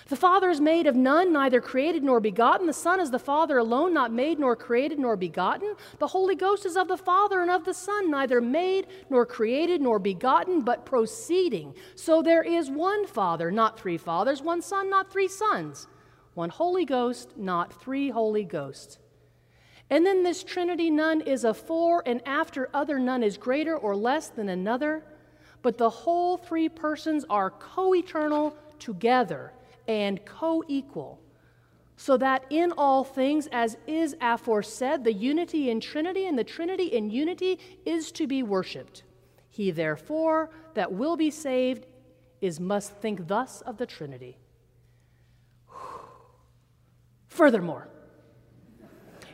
The 0.07 0.15
Father 0.15 0.49
is 0.49 0.61
made 0.61 0.87
of 0.87 0.95
none, 0.95 1.33
neither 1.33 1.59
created 1.59 2.01
nor 2.01 2.21
begotten. 2.21 2.65
The 2.65 2.71
Son 2.71 3.01
is 3.01 3.11
the 3.11 3.19
Father 3.19 3.57
alone, 3.57 3.93
not 3.93 4.13
made 4.13 4.39
nor 4.39 4.55
created 4.55 4.99
nor 4.99 5.17
begotten. 5.17 5.75
The 5.99 6.07
Holy 6.07 6.33
Ghost 6.33 6.65
is 6.65 6.77
of 6.77 6.87
the 6.87 6.95
Father 6.95 7.41
and 7.41 7.51
of 7.51 7.65
the 7.65 7.73
Son, 7.73 8.09
neither 8.09 8.39
made 8.39 8.87
nor 9.09 9.25
created 9.25 9.81
nor 9.81 9.99
begotten, 9.99 10.61
but 10.61 10.85
proceeding. 10.85 11.75
So 11.95 12.21
there 12.21 12.41
is 12.41 12.71
one 12.71 13.05
Father, 13.05 13.51
not 13.51 13.77
three 13.77 13.97
fathers, 13.97 14.41
one 14.41 14.61
Son, 14.61 14.89
not 14.89 15.11
three 15.11 15.27
sons, 15.27 15.87
one 16.35 16.51
Holy 16.51 16.85
Ghost, 16.85 17.33
not 17.35 17.73
three 17.73 18.09
Holy 18.09 18.45
Ghosts. 18.45 18.99
And 19.89 20.05
then 20.05 20.23
this 20.23 20.41
Trinity, 20.41 20.89
none 20.89 21.19
is 21.19 21.43
a 21.43 21.49
afore 21.49 22.01
and 22.05 22.21
after 22.25 22.69
other, 22.73 22.97
none 22.97 23.23
is 23.23 23.37
greater 23.37 23.75
or 23.75 23.93
less 23.93 24.29
than 24.29 24.47
another, 24.47 25.03
but 25.61 25.77
the 25.77 25.89
whole 25.89 26.37
three 26.37 26.69
persons 26.69 27.25
are 27.29 27.49
co 27.51 27.95
eternal 27.95 28.55
together 28.79 29.53
and 29.87 30.23
co 30.25 30.63
equal, 30.67 31.19
so 31.95 32.17
that 32.17 32.45
in 32.49 32.71
all 32.77 33.03
things, 33.03 33.47
as 33.51 33.77
is 33.87 34.15
aforesaid, 34.21 35.03
the 35.03 35.13
unity 35.13 35.69
in 35.69 35.79
Trinity 35.79 36.27
and 36.27 36.37
the 36.37 36.43
Trinity 36.43 36.85
in 36.85 37.09
unity 37.09 37.59
is 37.85 38.11
to 38.13 38.27
be 38.27 38.43
worshiped. 38.43 39.03
He, 39.49 39.71
therefore, 39.71 40.51
that 40.75 40.93
will 40.93 41.17
be 41.17 41.31
saved 41.31 41.87
is 42.41 42.59
must 42.59 42.91
think 42.97 43.27
thus 43.27 43.61
of 43.61 43.77
the 43.77 43.85
Trinity. 43.85 44.37
Furthermore, 47.27 47.87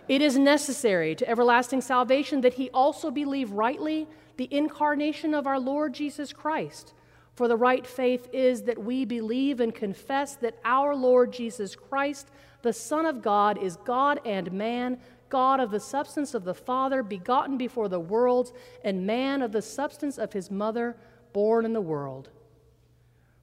it 0.07 0.21
is 0.21 0.37
necessary 0.37 1.15
to 1.15 1.29
everlasting 1.29 1.81
salvation 1.81 2.41
that 2.41 2.55
he 2.55 2.69
also 2.69 3.09
believe 3.11 3.51
rightly 3.51 4.07
the 4.37 4.47
incarnation 4.51 5.33
of 5.33 5.47
our 5.47 5.59
Lord 5.59 5.93
Jesus 5.93 6.33
Christ 6.33 6.93
for 7.35 7.47
the 7.47 7.57
right 7.57 7.85
faith 7.85 8.27
is 8.31 8.63
that 8.63 8.83
we 8.83 9.05
believe 9.05 9.59
and 9.59 9.73
confess 9.73 10.35
that 10.35 10.59
our 10.63 10.95
Lord 10.95 11.33
Jesus 11.33 11.75
Christ, 11.75 12.29
the 12.61 12.73
Son 12.73 13.05
of 13.05 13.21
God, 13.21 13.57
is 13.57 13.75
God 13.77 14.19
and 14.23 14.51
man, 14.51 14.99
God 15.29 15.59
of 15.59 15.71
the 15.71 15.79
substance 15.79 16.35
of 16.35 16.43
the 16.43 16.53
Father, 16.53 17.01
begotten 17.01 17.57
before 17.57 17.89
the 17.89 17.99
worlds, 17.99 18.53
and 18.83 19.07
man 19.07 19.41
of 19.41 19.51
the 19.51 19.63
substance 19.63 20.19
of 20.19 20.33
his 20.33 20.51
mother, 20.51 20.95
born 21.33 21.65
in 21.65 21.73
the 21.73 21.81
world. 21.81 22.29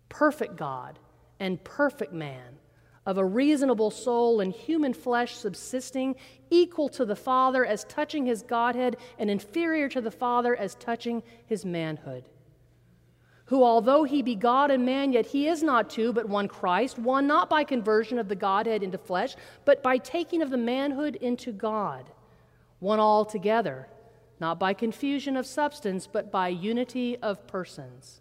Perfect 0.08 0.56
God 0.56 1.00
and 1.40 1.62
perfect 1.64 2.12
man, 2.12 2.58
of 3.10 3.18
a 3.18 3.24
reasonable 3.24 3.90
soul 3.90 4.40
and 4.40 4.52
human 4.52 4.94
flesh 4.94 5.34
subsisting, 5.34 6.14
equal 6.48 6.88
to 6.88 7.04
the 7.04 7.16
Father 7.16 7.66
as 7.66 7.82
touching 7.84 8.24
his 8.24 8.42
Godhead, 8.42 8.96
and 9.18 9.28
inferior 9.28 9.88
to 9.88 10.00
the 10.00 10.12
Father 10.12 10.54
as 10.54 10.76
touching 10.76 11.24
his 11.46 11.64
manhood 11.64 12.24
who, 13.46 13.64
although 13.64 14.04
he 14.04 14.22
be 14.22 14.36
God 14.36 14.70
and 14.70 14.86
man, 14.86 15.12
yet 15.12 15.26
he 15.26 15.48
is 15.48 15.60
not 15.60 15.90
two, 15.90 16.12
but 16.12 16.28
one 16.28 16.46
Christ, 16.46 17.00
one 17.00 17.26
not 17.26 17.50
by 17.50 17.64
conversion 17.64 18.20
of 18.20 18.28
the 18.28 18.36
Godhead 18.36 18.84
into 18.84 18.96
flesh, 18.96 19.34
but 19.64 19.82
by 19.82 19.98
taking 19.98 20.40
of 20.40 20.50
the 20.50 20.56
manhood 20.56 21.16
into 21.16 21.50
God, 21.50 22.08
one 22.78 23.00
altogether, 23.00 23.88
not 24.38 24.60
by 24.60 24.72
confusion 24.72 25.36
of 25.36 25.46
substance, 25.46 26.06
but 26.06 26.30
by 26.30 26.46
unity 26.46 27.16
of 27.16 27.44
persons. 27.48 28.20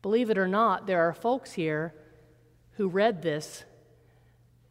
Believe 0.00 0.30
it 0.30 0.38
or 0.38 0.46
not, 0.46 0.86
there 0.86 1.02
are 1.02 1.12
folks 1.12 1.54
here 1.54 1.92
who 2.78 2.88
read 2.88 3.22
this 3.22 3.64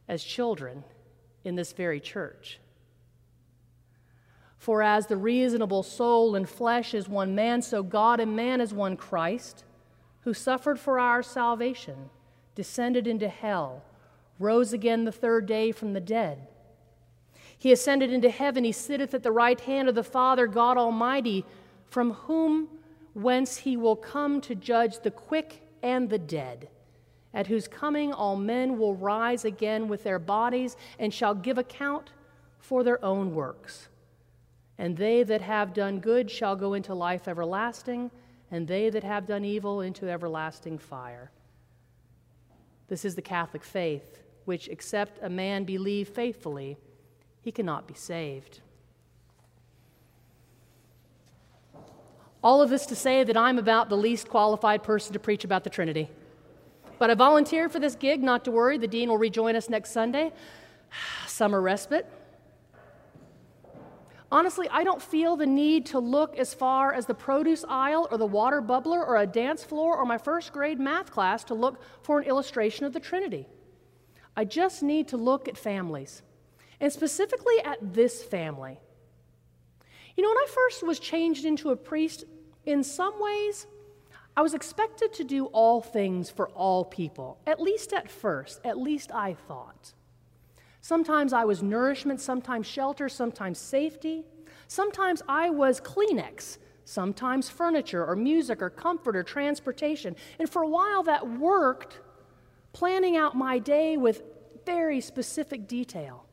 as 0.07 0.23
children 0.23 0.83
in 1.43 1.55
this 1.55 1.73
very 1.73 1.99
church. 1.99 2.57
For 4.57 4.81
as 4.81 5.07
the 5.07 5.17
reasonable 5.17 5.83
soul 5.83 6.33
and 6.33 6.47
flesh 6.47 6.93
is 6.93 7.09
one 7.09 7.35
man, 7.35 7.61
so 7.61 7.83
God 7.83 8.21
and 8.21 8.33
man 8.33 8.61
is 8.61 8.73
one 8.73 8.95
Christ, 8.95 9.65
who 10.21 10.33
suffered 10.33 10.79
for 10.79 10.99
our 10.99 11.21
salvation, 11.21 12.09
descended 12.55 13.07
into 13.07 13.27
hell, 13.27 13.83
rose 14.39 14.71
again 14.71 15.03
the 15.03 15.11
third 15.11 15.45
day 15.45 15.73
from 15.73 15.91
the 15.91 15.99
dead. 15.99 16.47
He 17.57 17.73
ascended 17.73 18.13
into 18.13 18.29
heaven, 18.29 18.63
he 18.63 18.71
sitteth 18.71 19.13
at 19.13 19.23
the 19.23 19.31
right 19.33 19.59
hand 19.59 19.89
of 19.89 19.95
the 19.95 20.03
Father, 20.03 20.47
God 20.47 20.77
Almighty, 20.77 21.45
from 21.85 22.13
whom 22.13 22.69
whence 23.13 23.57
he 23.57 23.75
will 23.75 23.97
come 23.97 24.39
to 24.41 24.55
judge 24.55 24.99
the 24.99 25.11
quick 25.11 25.61
and 25.83 26.09
the 26.09 26.19
dead, 26.19 26.69
at 27.33 27.47
whose 27.47 27.67
coming 27.67 28.13
all 28.13 28.35
men 28.35 28.77
will 28.77 28.95
rise 28.95 29.45
again 29.45 29.87
with 29.87 30.03
their 30.03 30.19
bodies 30.19 30.75
and 30.97 31.13
shall 31.13 31.35
give 31.35 31.57
account 31.57 32.11
for 32.59 32.83
their 32.83 33.03
own 33.03 33.33
works. 33.35 33.89
And 34.77 34.97
they 34.97 35.23
that 35.23 35.41
have 35.41 35.73
done 35.73 35.99
good 35.99 36.29
shall 36.29 36.55
go 36.55 36.73
into 36.73 36.93
life 36.93 37.27
everlasting, 37.27 38.11
and 38.51 38.67
they 38.67 38.89
that 38.89 39.03
have 39.03 39.25
done 39.25 39.43
evil 39.43 39.81
into 39.81 40.09
everlasting 40.09 40.77
fire. 40.77 41.31
This 42.87 43.03
is 43.03 43.15
the 43.15 43.21
Catholic 43.21 43.63
faith, 43.63 44.19
which, 44.45 44.67
except 44.67 45.19
a 45.21 45.29
man 45.29 45.63
believe 45.63 46.07
faithfully, 46.09 46.77
he 47.41 47.51
cannot 47.51 47.87
be 47.87 47.93
saved. 47.93 48.61
All 52.43 52.61
of 52.61 52.69
this 52.69 52.85
to 52.85 52.95
say 52.95 53.23
that 53.23 53.35
I'm 53.35 53.57
about 53.57 53.89
the 53.89 53.97
least 53.97 54.29
qualified 54.29 54.83
person 54.83 55.13
to 55.13 55.19
preach 55.19 55.43
about 55.43 55.63
the 55.63 55.69
Trinity. 55.69 56.09
But 56.99 57.09
I 57.11 57.15
volunteered 57.15 57.71
for 57.71 57.79
this 57.79 57.95
gig, 57.95 58.23
not 58.23 58.45
to 58.45 58.51
worry. 58.51 58.77
The 58.77 58.87
dean 58.87 59.09
will 59.09 59.17
rejoin 59.17 59.55
us 59.55 59.69
next 59.69 59.91
Sunday. 59.91 60.31
Summer 61.27 61.61
respite. 61.61 62.09
Honestly, 64.29 64.67
I 64.69 64.83
don't 64.83 65.01
feel 65.01 65.37
the 65.37 65.45
need 65.45 65.85
to 65.87 65.99
look 65.99 66.37
as 66.37 66.53
far 66.53 66.93
as 66.93 67.05
the 67.05 67.13
produce 67.13 67.63
aisle 67.69 68.09
or 68.11 68.17
the 68.17 68.25
water 68.25 68.61
bubbler 68.61 68.99
or 68.99 69.17
a 69.17 69.25
dance 69.25 69.63
floor 69.63 69.95
or 69.95 70.05
my 70.05 70.17
first 70.17 70.51
grade 70.51 70.79
math 70.79 71.11
class 71.11 71.45
to 71.45 71.53
look 71.53 71.81
for 72.01 72.19
an 72.19 72.27
illustration 72.27 72.85
of 72.85 72.91
the 72.91 72.99
Trinity. 72.99 73.47
I 74.35 74.43
just 74.43 74.83
need 74.83 75.07
to 75.09 75.17
look 75.17 75.47
at 75.47 75.57
families, 75.57 76.21
and 76.81 76.91
specifically 76.91 77.55
at 77.63 77.93
this 77.93 78.21
family. 78.21 78.79
You 80.17 80.23
know, 80.23 80.29
when 80.29 80.37
I 80.37 80.47
first 80.47 80.83
was 80.83 80.99
changed 80.99 81.45
into 81.45 81.69
a 81.69 81.75
priest, 81.77 82.25
in 82.65 82.83
some 82.83 83.13
ways, 83.21 83.65
I 84.37 84.41
was 84.41 84.53
expected 84.53 85.13
to 85.13 85.23
do 85.23 85.47
all 85.47 85.81
things 85.81 86.29
for 86.29 86.49
all 86.49 86.85
people, 86.85 87.39
at 87.47 87.59
least 87.59 87.91
at 87.91 88.07
first, 88.07 88.61
at 88.63 88.77
least 88.77 89.11
I 89.11 89.33
thought. 89.33 89.93
Sometimes 90.79 91.33
I 91.33 91.43
was 91.43 91.63
nourishment, 91.63 92.21
sometimes 92.21 92.67
shelter, 92.67 93.09
sometimes 93.09 93.57
safety. 93.57 94.25
Sometimes 94.67 95.23
I 95.27 95.49
was 95.49 95.81
Kleenex, 95.81 96.59
sometimes 96.85 97.49
furniture 97.49 98.05
or 98.05 98.15
music 98.15 98.61
or 98.61 98.69
comfort 98.69 99.15
or 99.15 99.23
transportation. 99.23 100.15
And 100.37 100.47
for 100.47 100.61
a 100.61 100.69
while 100.69 101.01
that 101.01 101.27
worked, 101.39 101.99
planning 102.73 103.17
out 103.17 103.35
my 103.35 103.57
day 103.57 103.97
with 103.97 104.21
very 104.67 105.01
specific 105.01 105.67
detail 105.67 106.25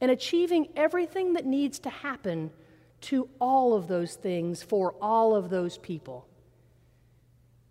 and 0.00 0.12
achieving 0.12 0.68
everything 0.76 1.32
that 1.32 1.44
needs 1.44 1.80
to 1.80 1.90
happen 1.90 2.52
to 3.00 3.28
all 3.40 3.74
of 3.74 3.88
those 3.88 4.14
things 4.14 4.62
for 4.62 4.94
all 5.02 5.34
of 5.34 5.50
those 5.50 5.76
people. 5.76 6.27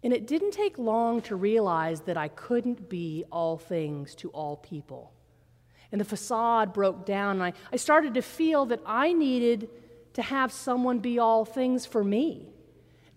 And 0.07 0.13
it 0.13 0.25
didn't 0.25 0.51
take 0.51 0.79
long 0.79 1.19
to 1.23 1.35
realize 1.35 1.99
that 2.01 2.15
I 2.15 2.29
couldn't 2.29 2.87
be 2.87 3.25
all 3.29 3.57
things 3.57 4.15
to 4.15 4.29
all 4.29 4.55
people 4.55 5.11
and 5.91 6.01
the 6.01 6.05
facade 6.05 6.73
broke 6.73 7.05
down. 7.05 7.37
And 7.37 7.43
I, 7.43 7.53
I 7.71 7.77
started 7.77 8.13
to 8.15 8.21
feel 8.21 8.65
that 8.67 8.81
I 8.85 9.13
needed 9.13 9.69
to 10.13 10.21
have 10.21 10.51
someone 10.51 10.99
be 10.99 11.19
all 11.19 11.45
things 11.45 11.85
for 11.85 12.03
me. 12.03 12.47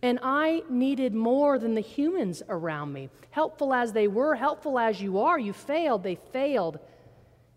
And 0.02 0.18
I 0.22 0.62
needed 0.70 1.14
more 1.14 1.58
than 1.58 1.74
the 1.74 1.80
humans 1.80 2.42
around 2.48 2.92
me. 2.92 3.10
Helpful 3.30 3.74
as 3.74 3.92
they 3.92 4.08
were, 4.08 4.34
helpful 4.34 4.78
as 4.78 5.00
you 5.00 5.20
are, 5.20 5.38
you 5.38 5.52
failed, 5.52 6.02
they 6.02 6.14
failed. 6.14 6.78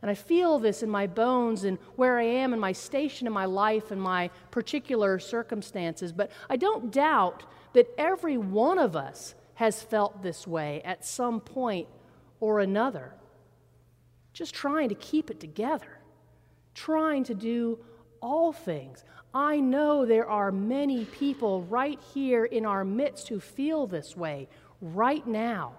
And 0.01 0.11
I 0.11 0.15
feel 0.15 0.59
this 0.59 0.83
in 0.83 0.89
my 0.89 1.07
bones 1.07 1.63
and 1.63 1.77
where 1.95 2.19
I 2.19 2.23
am 2.23 2.51
and 2.51 2.61
my 2.61 2.73
station 2.73 3.27
in 3.27 3.31
my 3.31 3.45
life 3.45 3.91
and 3.91 4.01
my 4.01 4.29
particular 4.51 5.19
circumstances. 5.19 6.11
But 6.11 6.31
I 6.49 6.57
don't 6.57 6.91
doubt 6.91 7.43
that 7.73 7.93
every 7.97 8.37
one 8.37 8.79
of 8.79 8.95
us 8.95 9.35
has 9.55 9.81
felt 9.81 10.23
this 10.23 10.47
way 10.47 10.81
at 10.83 11.05
some 11.05 11.39
point 11.39 11.87
or 12.39 12.59
another. 12.59 13.13
Just 14.33 14.53
trying 14.53 14.89
to 14.89 14.95
keep 14.95 15.29
it 15.29 15.39
together, 15.39 15.99
trying 16.73 17.23
to 17.25 17.33
do 17.33 17.79
all 18.21 18.51
things. 18.51 19.03
I 19.33 19.59
know 19.59 20.05
there 20.05 20.29
are 20.29 20.51
many 20.51 21.05
people 21.05 21.63
right 21.63 21.99
here 22.13 22.45
in 22.45 22.65
our 22.65 22.83
midst 22.83 23.27
who 23.27 23.39
feel 23.39 23.87
this 23.87 24.15
way 24.15 24.47
right 24.81 25.25
now, 25.25 25.73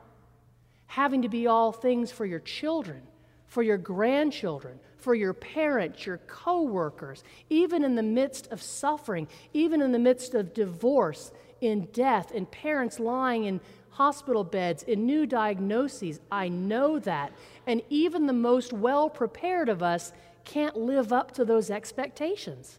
having 0.87 1.23
to 1.23 1.29
be 1.29 1.47
all 1.47 1.73
things 1.73 2.11
for 2.11 2.27
your 2.27 2.41
children, 2.41 3.03
for 3.47 3.63
your 3.63 3.79
grandchildren, 3.79 4.79
for 4.97 5.15
your 5.15 5.35
parents, 5.35 6.07
your 6.07 6.19
coworkers, 6.27 7.23
even 7.51 7.85
in 7.85 7.95
the 7.95 8.03
midst 8.03 8.51
of 8.51 8.63
suffering, 8.63 9.29
even 9.53 9.83
in 9.83 9.93
the 9.93 9.99
midst 9.99 10.35
of 10.35 10.55
divorce, 10.55 11.31
in 11.67 11.87
death, 11.93 12.33
in 12.33 12.47
parents 12.47 12.99
lying 12.99 13.45
in 13.45 13.61
hospital 13.91 14.45
beds, 14.45 14.83
in 14.83 15.07
new 15.07 15.25
diagnoses. 15.27 16.21
I 16.31 16.49
know 16.49 16.99
that. 17.01 17.33
And 17.67 17.83
even 17.91 18.27
the 18.27 18.33
most 18.33 18.73
well 18.73 19.09
prepared 19.09 19.69
of 19.69 19.83
us 19.83 20.13
can't 20.45 20.77
live 20.77 21.13
up 21.13 21.33
to 21.33 21.45
those 21.45 21.71
expectations. 21.71 22.79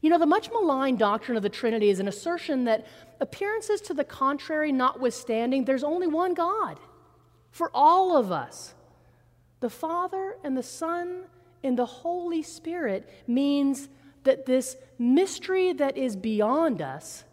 You 0.00 0.10
know, 0.10 0.18
the 0.18 0.26
much 0.26 0.50
maligned 0.50 0.98
doctrine 0.98 1.36
of 1.36 1.44
the 1.44 1.48
Trinity 1.48 1.88
is 1.88 2.00
an 2.00 2.08
assertion 2.08 2.64
that 2.64 2.86
appearances 3.20 3.80
to 3.82 3.94
the 3.94 4.02
contrary 4.02 4.72
notwithstanding, 4.72 5.64
there's 5.64 5.84
only 5.84 6.08
one 6.08 6.34
God 6.34 6.78
for 7.52 7.70
all 7.72 8.16
of 8.16 8.32
us. 8.32 8.74
The 9.60 9.70
Father 9.70 10.36
and 10.42 10.56
the 10.56 10.62
Son 10.62 11.24
and 11.62 11.78
the 11.78 11.86
Holy 11.86 12.42
Spirit 12.42 13.08
means 13.28 13.88
that 14.24 14.46
this 14.46 14.76
mystery 14.98 15.72
that 15.72 15.96
is 15.96 16.16
beyond 16.16 16.80
us, 16.80 17.24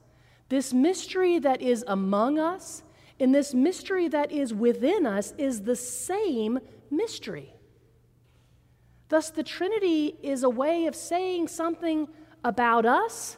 this 0.49 0.73
mystery 0.73 1.39
that 1.39 1.61
is 1.61 1.83
among 1.87 2.39
us, 2.39 2.83
and 3.19 3.35
this 3.35 3.53
mystery 3.53 4.07
that 4.07 4.31
is 4.31 4.53
within 4.53 5.05
us 5.05 5.33
is 5.37 5.61
the 5.61 5.75
same 5.75 6.59
mystery. 6.89 7.53
Thus, 9.09 9.29
the 9.29 9.43
Trinity 9.43 10.15
is 10.21 10.43
a 10.43 10.49
way 10.49 10.85
of 10.85 10.95
saying 10.95 11.47
something 11.47 12.07
about 12.43 12.85
us 12.85 13.37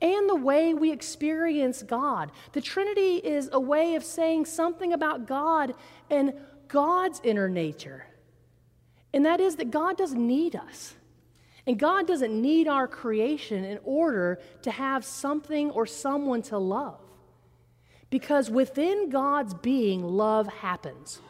and 0.00 0.28
the 0.28 0.34
way 0.34 0.74
we 0.74 0.90
experience 0.90 1.82
God. 1.82 2.32
The 2.52 2.60
Trinity 2.60 3.16
is 3.16 3.48
a 3.52 3.60
way 3.60 3.94
of 3.94 4.04
saying 4.04 4.46
something 4.46 4.92
about 4.92 5.26
God 5.26 5.74
and 6.10 6.34
God's 6.66 7.20
inner 7.22 7.48
nature. 7.48 8.06
And 9.14 9.24
that 9.26 9.40
is 9.40 9.56
that 9.56 9.70
God 9.70 9.96
doesn't 9.96 10.26
need 10.26 10.56
us. 10.56 10.94
And 11.66 11.78
God 11.78 12.06
doesn't 12.06 12.40
need 12.40 12.66
our 12.66 12.88
creation 12.88 13.64
in 13.64 13.78
order 13.84 14.40
to 14.62 14.70
have 14.70 15.04
something 15.04 15.70
or 15.70 15.86
someone 15.86 16.42
to 16.42 16.58
love. 16.58 17.00
Because 18.10 18.50
within 18.50 19.10
God's 19.10 19.54
being, 19.54 20.02
love 20.02 20.48
happens. 20.48 21.20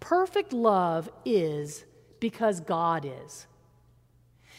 Perfect 0.00 0.52
love 0.52 1.08
is 1.24 1.84
because 2.20 2.60
God 2.60 3.04
is. 3.04 3.46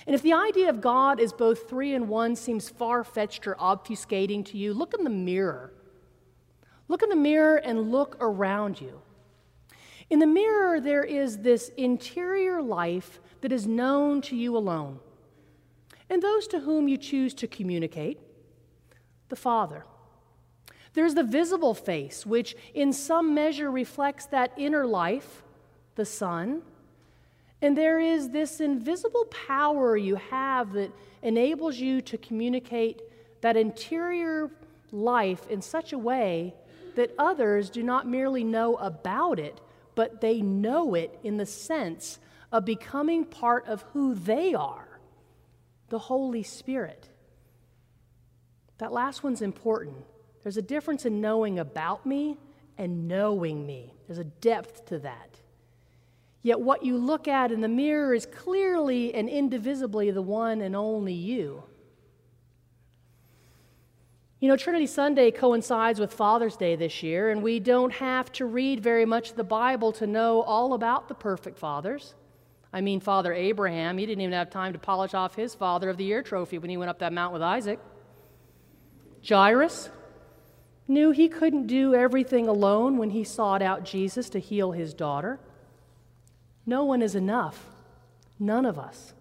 And 0.05 0.15
if 0.15 0.21
the 0.21 0.33
idea 0.33 0.69
of 0.69 0.79
God 0.79 1.19
as 1.19 1.33
both 1.33 1.69
three 1.69 1.93
and 1.93 2.07
one 2.07 2.35
seems 2.35 2.69
far 2.69 3.03
fetched 3.03 3.45
or 3.45 3.55
obfuscating 3.55 4.45
to 4.45 4.57
you, 4.57 4.73
look 4.73 4.93
in 4.93 5.03
the 5.03 5.09
mirror. 5.09 5.73
Look 6.87 7.03
in 7.03 7.09
the 7.09 7.15
mirror 7.15 7.57
and 7.57 7.91
look 7.91 8.15
around 8.21 8.79
you. 8.79 9.01
In 10.09 10.19
the 10.19 10.27
mirror, 10.27 10.79
there 10.79 11.03
is 11.03 11.39
this 11.39 11.69
interior 11.75 12.61
life 12.61 13.19
that 13.41 13.51
is 13.51 13.67
known 13.67 14.21
to 14.21 14.35
you 14.35 14.55
alone, 14.57 14.99
and 16.09 16.21
those 16.21 16.47
to 16.47 16.61
whom 16.61 16.87
you 16.87 16.97
choose 16.97 17.33
to 17.35 17.47
communicate 17.47 18.19
the 19.29 19.35
Father. 19.35 19.85
There's 20.93 21.13
the 21.13 21.23
visible 21.23 21.75
face, 21.75 22.25
which 22.25 22.55
in 22.73 22.91
some 22.91 23.35
measure 23.35 23.69
reflects 23.69 24.25
that 24.27 24.51
inner 24.57 24.85
life, 24.85 25.43
the 25.95 26.05
Son. 26.05 26.63
And 27.61 27.77
there 27.77 27.99
is 27.99 28.29
this 28.29 28.59
invisible 28.59 29.25
power 29.25 29.95
you 29.95 30.15
have 30.15 30.73
that 30.73 30.91
enables 31.21 31.77
you 31.77 32.01
to 32.01 32.17
communicate 32.17 33.01
that 33.41 33.57
interior 33.57 34.49
life 34.91 35.47
in 35.49 35.61
such 35.61 35.93
a 35.93 35.97
way 35.97 36.55
that 36.95 37.13
others 37.19 37.69
do 37.69 37.83
not 37.83 38.07
merely 38.07 38.43
know 38.43 38.75
about 38.77 39.39
it, 39.39 39.61
but 39.93 40.21
they 40.21 40.41
know 40.41 40.95
it 40.95 41.19
in 41.23 41.37
the 41.37 41.45
sense 41.45 42.19
of 42.51 42.65
becoming 42.65 43.25
part 43.25 43.67
of 43.67 43.81
who 43.93 44.13
they 44.13 44.53
are 44.53 44.87
the 45.89 45.99
Holy 45.99 46.43
Spirit. 46.43 47.09
That 48.77 48.91
last 48.91 49.23
one's 49.23 49.41
important. 49.41 50.05
There's 50.43 50.57
a 50.57 50.61
difference 50.61 51.05
in 51.05 51.21
knowing 51.21 51.59
about 51.59 52.05
me 52.05 52.37
and 52.77 53.07
knowing 53.07 53.65
me, 53.65 53.93
there's 54.07 54.19
a 54.19 54.23
depth 54.23 54.85
to 54.87 54.99
that. 54.99 55.39
Yet 56.43 56.61
what 56.61 56.85
you 56.85 56.97
look 56.97 57.27
at 57.27 57.51
in 57.51 57.61
the 57.61 57.67
mirror 57.67 58.13
is 58.13 58.25
clearly 58.25 59.13
and 59.13 59.27
indivisibly 59.27 60.11
the 60.11 60.21
one 60.21 60.61
and 60.61 60.75
only 60.75 61.13
you. 61.13 61.63
You 64.39 64.47
know, 64.47 64.55
Trinity 64.55 64.85
Sunday 64.85 65.31
coincides 65.31 65.99
with 65.99 66.13
Father's 66.13 66.55
Day 66.55 66.75
this 66.75 67.01
year, 67.01 67.31
and 67.31 67.41
we 67.41 67.59
don't 67.59 67.91
have 67.93 68.31
to 68.33 68.45
read 68.45 68.79
very 68.79 69.05
much 69.05 69.31
of 69.31 69.35
the 69.35 69.43
Bible 69.43 69.91
to 69.93 70.05
know 70.05 70.43
all 70.43 70.73
about 70.73 71.07
the 71.07 71.15
perfect 71.15 71.57
fathers. 71.57 72.13
I 72.73 72.81
mean, 72.81 72.99
Father 72.99 73.33
Abraham, 73.33 73.97
he 73.97 74.05
didn't 74.05 74.21
even 74.21 74.33
have 74.33 74.49
time 74.49 74.73
to 74.73 74.79
polish 74.79 75.13
off 75.13 75.35
his 75.35 75.55
Father 75.55 75.89
of 75.89 75.97
the 75.97 76.03
Year 76.03 76.21
trophy 76.21 76.57
when 76.57 76.69
he 76.69 76.77
went 76.77 76.89
up 76.89 76.99
that 76.99 77.13
mountain 77.13 77.33
with 77.33 77.41
Isaac. 77.41 77.79
Jairus 79.27 79.89
knew 80.87 81.11
he 81.11 81.27
couldn't 81.27 81.67
do 81.67 81.93
everything 81.93 82.47
alone 82.47 82.97
when 82.97 83.09
he 83.11 83.23
sought 83.23 83.61
out 83.61 83.83
Jesus 83.83 84.29
to 84.29 84.39
heal 84.39 84.71
his 84.71 84.93
daughter. 84.93 85.39
No 86.65 86.83
one 86.83 87.01
is 87.01 87.15
enough, 87.15 87.65
none 88.39 88.65
of 88.65 88.77
us. 88.77 89.13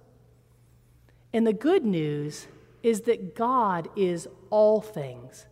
And 1.33 1.47
the 1.47 1.53
good 1.53 1.85
news 1.85 2.47
is 2.83 3.03
that 3.03 3.35
God 3.35 3.89
is 3.97 4.29
all 4.51 4.81
things. 4.81 5.47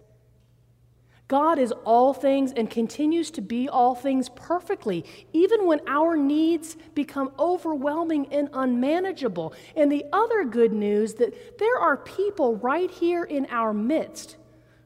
God 1.35 1.59
is 1.59 1.73
all 1.85 2.14
things 2.14 2.53
and 2.53 2.70
continues 2.70 3.29
to 3.33 3.40
be 3.40 3.68
all 3.68 3.97
things 3.97 4.29
perfectly, 4.37 5.05
even 5.33 5.66
when 5.66 5.81
our 5.88 6.16
needs 6.16 6.77
become 6.94 7.33
overwhelming 7.40 8.29
and 8.33 8.49
unmanageable. 8.53 9.53
And 9.75 9.90
the 9.90 10.05
other 10.12 10.44
good 10.44 10.73
news 10.73 11.14
that 11.14 11.59
there 11.59 11.77
are 11.77 11.97
people 11.97 12.55
right 12.59 12.88
here 12.88 13.25
in 13.25 13.49
our 13.51 13.75
midst 13.75 14.37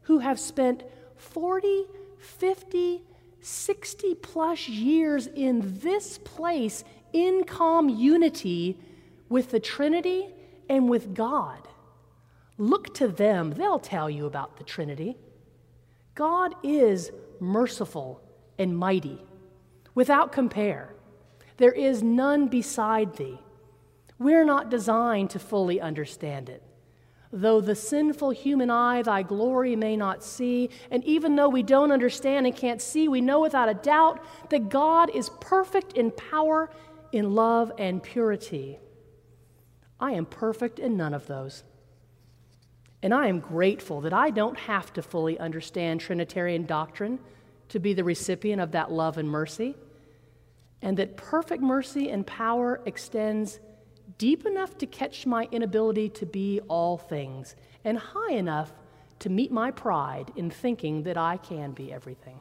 who 0.04 0.20
have 0.20 0.40
spent 0.40 0.84
40, 1.16 1.84
50, 2.16 3.02
60 3.42 4.14
plus 4.14 4.70
years 4.70 5.26
in 5.26 5.80
this 5.80 6.16
place 6.16 6.82
in 7.12 7.44
calm 7.44 7.90
unity 7.90 8.78
with 9.28 9.50
the 9.50 9.60
Trinity 9.60 10.30
and 10.66 10.88
with 10.88 11.12
God. 11.12 11.68
Look 12.56 12.94
to 12.94 13.06
them, 13.06 13.50
they'll 13.50 13.78
tell 13.78 14.08
you 14.08 14.24
about 14.24 14.56
the 14.56 14.64
Trinity. 14.64 15.18
God 16.18 16.56
is 16.64 17.12
merciful 17.38 18.20
and 18.58 18.76
mighty, 18.76 19.24
without 19.94 20.32
compare. 20.32 20.92
There 21.58 21.70
is 21.70 22.02
none 22.02 22.48
beside 22.48 23.14
thee. 23.14 23.38
We're 24.18 24.44
not 24.44 24.68
designed 24.68 25.30
to 25.30 25.38
fully 25.38 25.80
understand 25.80 26.48
it. 26.48 26.60
Though 27.32 27.60
the 27.60 27.76
sinful 27.76 28.30
human 28.30 28.68
eye 28.68 29.02
thy 29.02 29.22
glory 29.22 29.76
may 29.76 29.96
not 29.96 30.24
see, 30.24 30.70
and 30.90 31.04
even 31.04 31.36
though 31.36 31.50
we 31.50 31.62
don't 31.62 31.92
understand 31.92 32.48
and 32.48 32.56
can't 32.56 32.82
see, 32.82 33.06
we 33.06 33.20
know 33.20 33.40
without 33.40 33.68
a 33.68 33.74
doubt 33.74 34.20
that 34.50 34.70
God 34.70 35.14
is 35.14 35.30
perfect 35.40 35.92
in 35.92 36.10
power 36.10 36.68
in 37.12 37.36
love 37.36 37.70
and 37.78 38.02
purity. 38.02 38.80
I 40.00 40.14
am 40.14 40.26
perfect 40.26 40.80
in 40.80 40.96
none 40.96 41.14
of 41.14 41.28
those. 41.28 41.62
And 43.02 43.14
I 43.14 43.28
am 43.28 43.40
grateful 43.40 44.00
that 44.02 44.12
I 44.12 44.30
don't 44.30 44.58
have 44.58 44.92
to 44.94 45.02
fully 45.02 45.38
understand 45.38 46.00
Trinitarian 46.00 46.66
doctrine 46.66 47.20
to 47.68 47.78
be 47.78 47.92
the 47.92 48.04
recipient 48.04 48.60
of 48.60 48.72
that 48.72 48.90
love 48.90 49.18
and 49.18 49.28
mercy, 49.28 49.76
and 50.82 50.96
that 50.96 51.16
perfect 51.16 51.62
mercy 51.62 52.10
and 52.10 52.26
power 52.26 52.80
extends 52.86 53.60
deep 54.16 54.46
enough 54.46 54.78
to 54.78 54.86
catch 54.86 55.26
my 55.26 55.48
inability 55.52 56.08
to 56.08 56.26
be 56.26 56.60
all 56.68 56.96
things, 56.96 57.54
and 57.84 57.98
high 57.98 58.32
enough 58.32 58.72
to 59.18 59.28
meet 59.28 59.52
my 59.52 59.70
pride 59.70 60.32
in 60.36 60.50
thinking 60.50 61.02
that 61.02 61.16
I 61.16 61.36
can 61.36 61.72
be 61.72 61.92
everything. 61.92 62.40